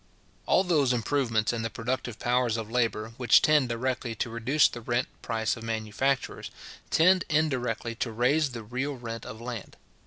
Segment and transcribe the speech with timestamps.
[0.47, 4.81] All those improvements in the productive powers of labour, which tend directly to reduce the
[4.81, 6.49] rent price of manufactures,
[6.89, 9.77] tend indirectly to raise the real rent of land.